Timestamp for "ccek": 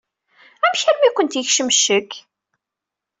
1.75-2.11